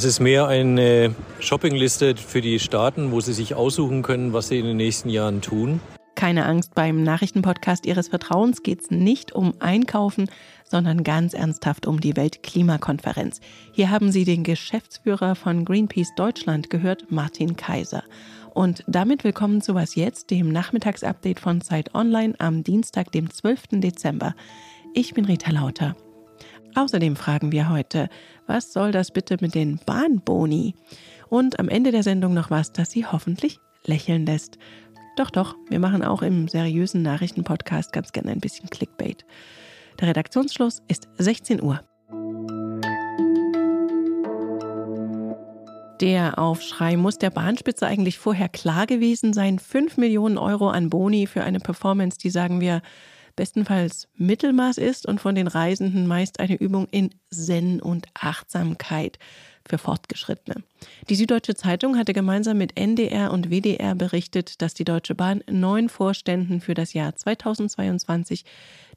[0.00, 4.58] Es ist mehr eine Shoppingliste für die Staaten, wo sie sich aussuchen können, was sie
[4.58, 5.78] in den nächsten Jahren tun.
[6.14, 10.30] Keine Angst, beim Nachrichtenpodcast Ihres Vertrauens geht es nicht um Einkaufen,
[10.64, 13.42] sondern ganz ernsthaft um die Weltklimakonferenz.
[13.72, 18.02] Hier haben Sie den Geschäftsführer von Greenpeace Deutschland gehört, Martin Kaiser.
[18.54, 23.64] Und damit willkommen zu Was Jetzt, dem Nachmittagsupdate von Zeit Online am Dienstag, dem 12.
[23.72, 24.34] Dezember.
[24.94, 25.94] Ich bin Rita Lauter.
[26.74, 28.08] Außerdem fragen wir heute,
[28.46, 30.74] was soll das bitte mit den Bahnboni?
[31.28, 34.58] Und am Ende der Sendung noch was, das Sie hoffentlich lächeln lässt.
[35.16, 39.24] Doch, doch, wir machen auch im seriösen Nachrichtenpodcast ganz gerne ein bisschen Clickbait.
[40.00, 41.80] Der Redaktionsschluss ist 16 Uhr.
[46.00, 49.58] Der Aufschrei muss der Bahnspitze eigentlich vorher klar gewesen sein.
[49.58, 52.80] 5 Millionen Euro an Boni für eine Performance, die sagen wir
[53.40, 59.18] bestenfalls Mittelmaß ist und von den Reisenden meist eine Übung in Zen und Achtsamkeit
[59.66, 60.62] für Fortgeschrittene.
[61.08, 65.88] Die Süddeutsche Zeitung hatte gemeinsam mit NDR und WDR berichtet, dass die Deutsche Bahn neun
[65.88, 68.44] Vorständen für das Jahr 2022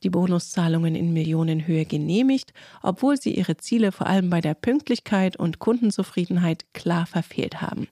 [0.03, 5.59] die Bonuszahlungen in Millionenhöhe genehmigt, obwohl sie ihre Ziele vor allem bei der Pünktlichkeit und
[5.59, 7.88] Kundenzufriedenheit klar verfehlt haben.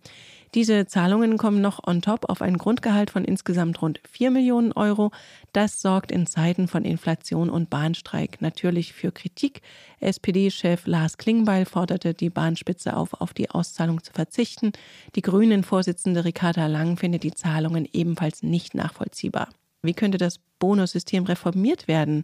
[0.54, 5.12] Diese Zahlungen kommen noch on top auf ein Grundgehalt von insgesamt rund 4 Millionen Euro.
[5.54, 9.62] Das sorgt in Zeiten von Inflation und Bahnstreik natürlich für Kritik.
[10.02, 14.74] SPD-Chef Lars Klingbeil forderte die Bahnspitze auf, auf die Auszahlung zu verzichten.
[15.16, 19.48] Die Grünen-Vorsitzende Ricarda Lang findet die Zahlungen ebenfalls nicht nachvollziehbar.
[19.84, 22.24] Wie könnte das Bonussystem reformiert werden?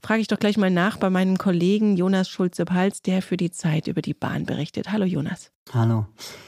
[0.00, 3.88] Frage ich doch gleich mal nach bei meinem Kollegen Jonas Schulze-Pals, der für die Zeit
[3.88, 4.90] über die Bahn berichtet.
[4.90, 5.50] Hallo Jonas.
[5.74, 6.06] Hallo.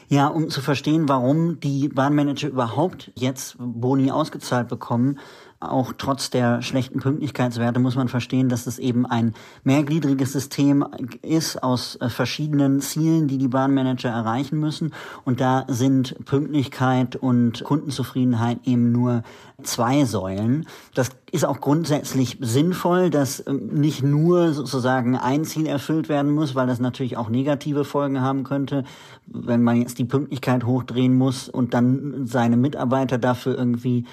[0.09, 5.19] Ja, um zu verstehen, warum die Bahnmanager überhaupt jetzt Boni ausgezahlt bekommen,
[5.61, 10.87] auch trotz der schlechten Pünktlichkeitswerte muss man verstehen, dass es eben ein mehrgliedriges System
[11.21, 14.95] ist aus äh, verschiedenen Zielen, die die Bahnmanager erreichen müssen.
[15.27, 19.23] Und da sind Pünktlichkeit und Kundenzufriedenheit eben nur
[19.63, 20.67] zwei Säulen.
[20.95, 26.55] Das ist auch grundsätzlich sinnvoll, dass ähm, nicht nur sozusagen ein Ziel erfüllt werden muss,
[26.55, 28.85] weil das natürlich auch negative Folgen haben könnte,
[29.27, 34.05] wenn man jetzt die Pünktlichkeit hochdrehen muss und dann seine Mitarbeiter dafür irgendwie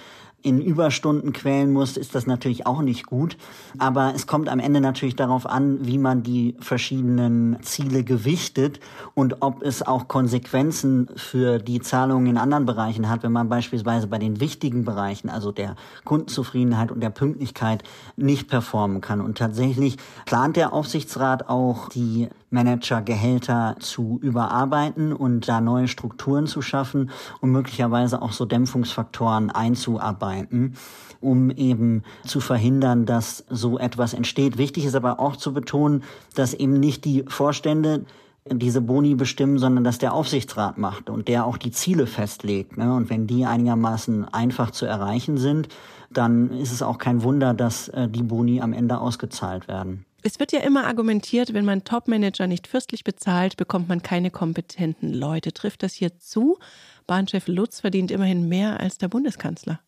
[0.44, 3.38] in Überstunden quälen muss, ist das natürlich auch nicht gut.
[3.80, 8.80] Aber es kommt am Ende natürlich darauf an, wie man die verschiedenen Ziele gewichtet
[9.14, 14.08] und ob es auch Konsequenzen für die Zahlungen in anderen Bereichen hat, wenn man beispielsweise
[14.08, 15.76] bei den wichtigen Bereichen, also der
[16.06, 17.84] Kundenzufriedenheit und der Pünktlichkeit,
[18.16, 19.22] nicht performen kann.
[19.22, 26.62] Und tatsächlich plant der Aufsichtsrat auch die Managergehälter zu überarbeiten und da neue Strukturen zu
[26.62, 27.10] schaffen
[27.42, 30.76] und möglicherweise auch so Dämpfungsfaktoren einzuarbeiten,
[31.20, 34.58] um eben zu verhindern, dass so etwas entsteht.
[34.58, 36.04] Wichtig ist aber auch zu betonen,
[36.36, 38.06] dass eben nicht die Vorstände
[38.50, 42.78] diese Boni bestimmen, sondern dass der Aufsichtsrat macht und der auch die Ziele festlegt.
[42.78, 42.94] Ne?
[42.94, 45.68] Und wenn die einigermaßen einfach zu erreichen sind,
[46.10, 50.06] dann ist es auch kein Wunder, dass äh, die Boni am Ende ausgezahlt werden.
[50.24, 55.14] Es wird ja immer argumentiert, wenn man Topmanager nicht fürstlich bezahlt, bekommt man keine kompetenten
[55.14, 55.54] Leute.
[55.54, 56.58] Trifft das hier zu?
[57.06, 59.80] Bahnchef Lutz verdient immerhin mehr als der Bundeskanzler.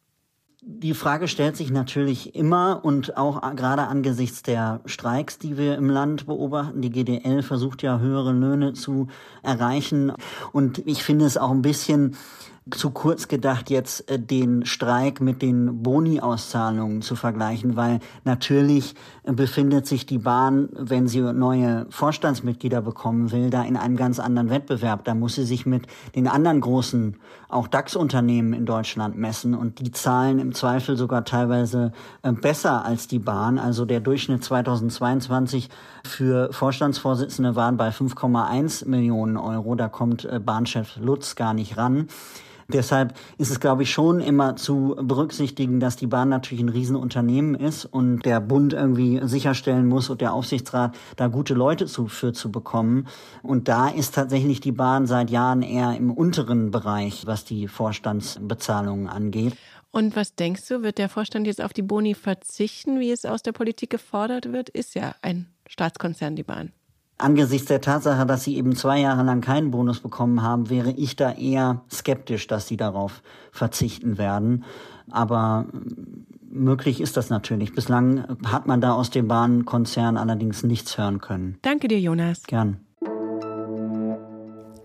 [0.61, 5.89] Die Frage stellt sich natürlich immer und auch gerade angesichts der Streiks, die wir im
[5.89, 6.81] Land beobachten.
[6.81, 9.07] Die GDL versucht ja höhere Löhne zu
[9.41, 10.11] erreichen.
[10.51, 12.17] Und ich finde es auch ein bisschen
[12.71, 19.33] zu kurz gedacht, jetzt äh, den Streik mit den Boni-Auszahlungen zu vergleichen, weil natürlich äh,
[19.33, 24.49] befindet sich die Bahn, wenn sie neue Vorstandsmitglieder bekommen will, da in einem ganz anderen
[24.49, 25.03] Wettbewerb.
[25.05, 29.91] Da muss sie sich mit den anderen großen, auch DAX-Unternehmen in Deutschland messen und die
[29.91, 31.91] zahlen im Zweifel sogar teilweise
[32.23, 33.59] äh, besser als die Bahn.
[33.59, 35.69] Also der Durchschnitt 2022
[36.03, 39.75] für Vorstandsvorsitzende waren bei 5,1 Millionen Euro.
[39.75, 42.07] Da kommt Bahnchef Lutz gar nicht ran.
[42.71, 47.55] Deshalb ist es, glaube ich, schon immer zu berücksichtigen, dass die Bahn natürlich ein Riesenunternehmen
[47.55, 52.31] ist und der Bund irgendwie sicherstellen muss und der Aufsichtsrat da gute Leute zu, für
[52.31, 53.07] zu bekommen.
[53.41, 59.07] Und da ist tatsächlich die Bahn seit Jahren eher im unteren Bereich, was die Vorstandsbezahlungen
[59.07, 59.57] angeht.
[59.91, 63.41] Und was denkst du, wird der Vorstand jetzt auf die Boni verzichten, wie es aus
[63.41, 64.69] der Politik gefordert wird?
[64.69, 66.71] Ist ja ein Staatskonzern, die Bahn
[67.19, 71.15] angesichts der Tatsache, dass sie eben zwei Jahre lang keinen Bonus bekommen haben, wäre ich
[71.15, 73.21] da eher skeptisch, dass sie darauf
[73.51, 74.63] verzichten werden.
[75.11, 75.65] Aber
[76.49, 77.73] möglich ist das natürlich.
[77.73, 81.57] Bislang hat man da aus dem Bahnkonzern allerdings nichts hören können.
[81.61, 82.43] Danke dir, Jonas.
[82.43, 82.79] Gern.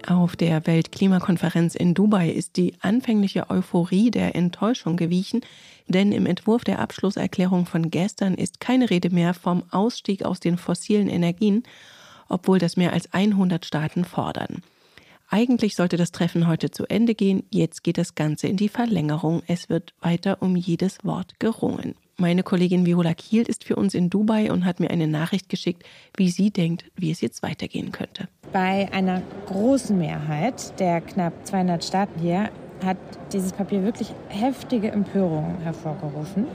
[0.07, 5.41] Auf der Weltklimakonferenz in Dubai ist die anfängliche Euphorie der Enttäuschung gewichen,
[5.89, 10.59] denn im Entwurf der Abschlusserklärung von gestern ist keine Rede mehr vom Ausstieg aus den
[10.59, 11.63] fossilen Energien
[12.29, 14.63] obwohl das mehr als 100 Staaten fordern.
[15.31, 19.43] Eigentlich sollte das Treffen heute zu Ende gehen, jetzt geht das Ganze in die Verlängerung.
[19.47, 21.95] Es wird weiter um jedes Wort gerungen.
[22.17, 25.83] Meine Kollegin Viola Kiel ist für uns in Dubai und hat mir eine Nachricht geschickt,
[26.17, 28.29] wie sie denkt, wie es jetzt weitergehen könnte.
[28.53, 32.51] Bei einer großen Mehrheit der knapp 200 Staaten hier
[32.85, 32.99] hat
[33.33, 36.47] dieses Papier wirklich heftige Empörungen hervorgerufen.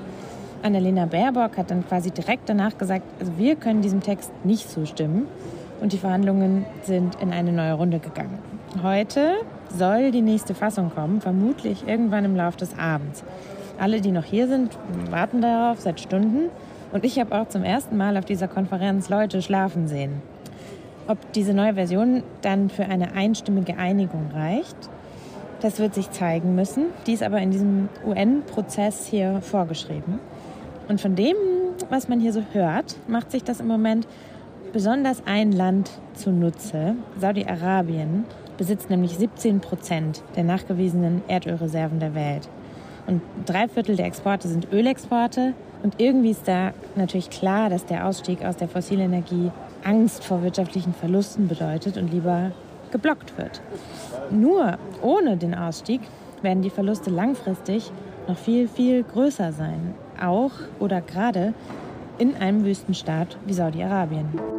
[0.61, 5.27] Annalena Baerbock hat dann quasi direkt danach gesagt, also wir können diesem Text nicht zustimmen
[5.81, 8.39] und die Verhandlungen sind in eine neue Runde gegangen.
[8.83, 9.33] Heute
[9.69, 13.23] soll die nächste Fassung kommen, vermutlich irgendwann im Laufe des Abends.
[13.79, 14.77] Alle, die noch hier sind,
[15.09, 16.49] warten darauf seit Stunden.
[16.91, 20.21] Und ich habe auch zum ersten Mal auf dieser Konferenz Leute schlafen sehen.
[21.07, 24.77] Ob diese neue Version dann für eine einstimmige Einigung reicht,
[25.61, 26.85] das wird sich zeigen müssen.
[27.07, 30.19] Die ist aber in diesem UN-Prozess hier vorgeschrieben.
[30.87, 31.35] Und von dem,
[31.89, 34.07] was man hier so hört, macht sich das im Moment
[34.71, 38.25] besonders ein Land zunutze, Saudi-Arabien,
[38.57, 42.49] besitzt nämlich 17 Prozent der nachgewiesenen Erdölreserven der Welt.
[43.07, 45.53] Und drei Viertel der Exporte sind Ölexporte.
[45.81, 49.49] Und irgendwie ist da natürlich klar, dass der Ausstieg aus der fossilen Energie
[49.83, 52.51] Angst vor wirtschaftlichen Verlusten bedeutet und lieber
[52.91, 53.61] geblockt wird.
[54.29, 56.01] Nur ohne den Ausstieg
[56.41, 57.91] werden die Verluste langfristig
[58.27, 59.95] noch viel, viel größer sein.
[60.21, 61.53] Auch oder gerade
[62.19, 64.58] in einem Wüstenstaat wie Saudi-Arabien.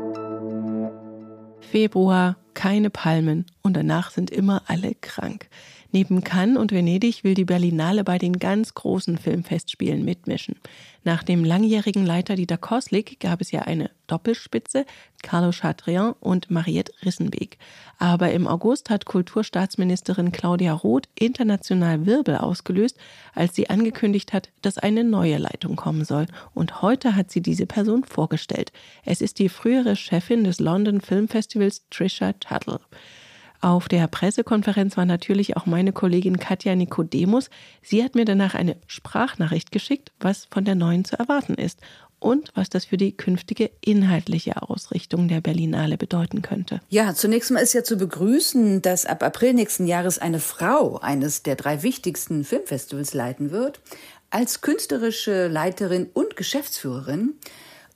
[1.71, 5.49] Februar, keine Palmen und danach sind immer alle krank.
[5.93, 10.57] Neben Cannes und Venedig will die Berlinale bei den ganz großen Filmfestspielen mitmischen.
[11.03, 14.85] Nach dem langjährigen Leiter Dieter Koslik gab es ja eine Doppelspitze,
[15.23, 17.59] Carlo Chatrian und Mariette Rissenbeek.
[17.99, 22.97] Aber im August hat Kulturstaatsministerin Claudia Roth international Wirbel ausgelöst,
[23.35, 26.27] als sie angekündigt hat, dass eine neue Leitung kommen soll.
[26.55, 28.71] Und heute hat sie diese Person vorgestellt.
[29.05, 32.81] Es ist die frühere Chefin des London Film Festivals, Trisha Tuttle.
[33.63, 37.51] Auf der Pressekonferenz war natürlich auch meine Kollegin Katja Nikodemus.
[37.83, 41.79] Sie hat mir danach eine Sprachnachricht geschickt, was von der neuen zu erwarten ist
[42.21, 46.81] und was das für die künftige inhaltliche Ausrichtung der Berlinale bedeuten könnte.
[46.89, 51.43] Ja, zunächst mal ist ja zu begrüßen, dass ab April nächsten Jahres eine Frau eines
[51.43, 53.81] der drei wichtigsten Filmfestivals leiten wird.
[54.31, 57.35] Als künstlerische Leiterin und Geschäftsführerin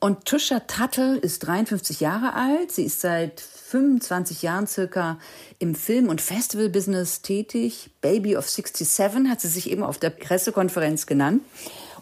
[0.05, 2.71] und Tusha Tuttle ist 53 Jahre alt.
[2.71, 5.19] Sie ist seit 25 Jahren circa
[5.59, 7.89] im Film- und Festival-Business tätig.
[8.03, 11.41] Baby of 67 hat sie sich eben auf der Pressekonferenz genannt.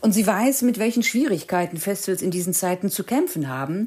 [0.00, 3.86] Und sie weiß, mit welchen Schwierigkeiten Festivals in diesen Zeiten zu kämpfen haben.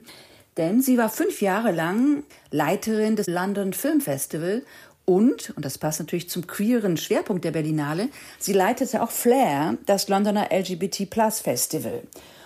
[0.56, 4.62] Denn sie war fünf Jahre lang Leiterin des London Film Festival
[5.04, 8.08] und, und das passt natürlich zum queeren Schwerpunkt der Berlinale,
[8.40, 12.02] sie leitete auch Flair, das Londoner LGBT Plus Festival.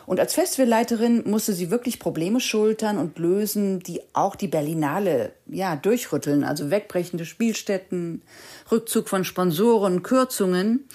[0.09, 5.75] Und als Festivalleiterin musste sie wirklich Probleme schultern und lösen, die auch die Berlinale ja
[5.75, 8.23] durchrütteln, also wegbrechende Spielstätten,
[8.71, 10.87] Rückzug von Sponsoren, Kürzungen.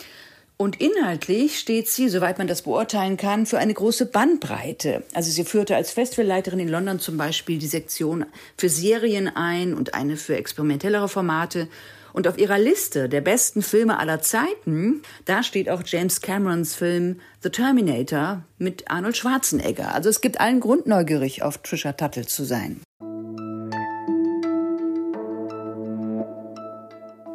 [0.56, 5.02] Und inhaltlich steht sie, soweit man das beurteilen kann, für eine große Bandbreite.
[5.12, 8.24] Also sie führte als Festivalleiterin in London zum Beispiel die Sektion
[8.56, 11.68] für Serien ein und eine für experimentellere Formate
[12.12, 17.20] und auf ihrer Liste der besten Filme aller Zeiten, da steht auch James Camerons Film
[17.42, 19.92] The Terminator mit Arnold Schwarzenegger.
[19.92, 22.80] Also es gibt allen Grund, neugierig auf Trisha Tuttle zu sein.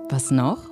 [0.10, 0.69] Was noch?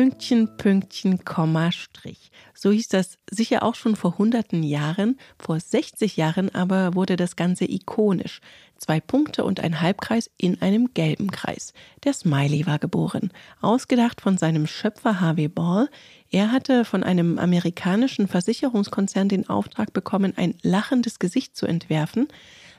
[0.00, 2.30] Pünktchen, Pünktchen, Komma, Strich.
[2.54, 7.36] So hieß das sicher auch schon vor hunderten Jahren, vor 60 Jahren aber wurde das
[7.36, 8.40] Ganze ikonisch.
[8.78, 11.74] Zwei Punkte und ein Halbkreis in einem gelben Kreis.
[12.04, 13.30] Der Smiley war geboren,
[13.60, 15.90] ausgedacht von seinem Schöpfer Harvey Ball.
[16.30, 22.26] Er hatte von einem amerikanischen Versicherungskonzern den Auftrag bekommen, ein lachendes Gesicht zu entwerfen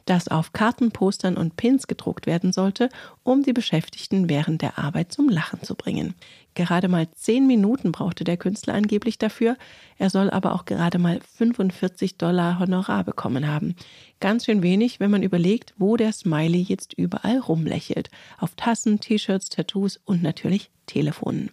[0.05, 2.89] das auf Kartenpostern und Pins gedruckt werden sollte,
[3.24, 6.15] um die Beschäftigten während der Arbeit zum Lachen zu bringen.
[6.53, 9.55] Gerade mal zehn Minuten brauchte der Künstler angeblich dafür.
[9.98, 13.75] Er soll aber auch gerade mal 45 Dollar Honorar bekommen haben.
[14.20, 18.10] Ganz schön wenig, wenn man überlegt, wo der Smiley jetzt überall rumlächelt.
[18.38, 21.51] Auf Tassen, T-Shirts, Tattoos und natürlich Telefonen.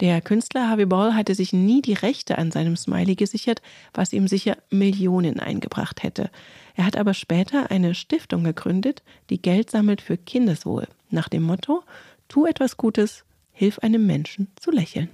[0.00, 3.60] Der Künstler Harvey Ball hatte sich nie die Rechte an seinem Smiley gesichert,
[3.92, 6.30] was ihm sicher Millionen eingebracht hätte.
[6.74, 11.82] Er hat aber später eine Stiftung gegründet, die Geld sammelt für Kindeswohl, nach dem Motto:
[12.28, 15.10] Tu etwas Gutes, hilf einem Menschen zu lächeln.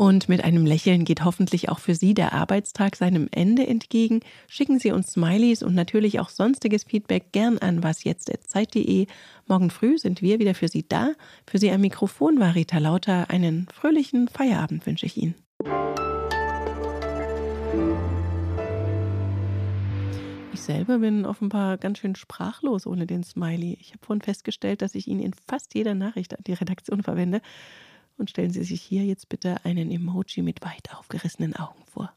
[0.00, 4.20] Und mit einem Lächeln geht hoffentlich auch für Sie der Arbeitstag seinem Ende entgegen.
[4.48, 9.06] Schicken Sie uns Smileys und natürlich auch sonstiges Feedback gern an wasjetzt.zeit.de.
[9.46, 11.12] Morgen früh sind wir wieder für Sie da.
[11.46, 13.28] Für Sie am Mikrofon war Rita Lauter.
[13.28, 15.34] Einen fröhlichen Feierabend wünsche ich Ihnen.
[20.54, 23.76] Ich selber bin offenbar ganz schön sprachlos ohne den Smiley.
[23.78, 27.42] Ich habe vorhin festgestellt, dass ich ihn in fast jeder Nachricht an die Redaktion verwende.
[28.20, 32.12] Und stellen Sie sich hier jetzt bitte einen Emoji mit weit aufgerissenen Augen vor.